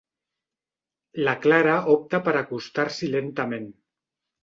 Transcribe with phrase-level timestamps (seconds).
[1.27, 3.73] La Clara opta per acostar-s'hi lentament.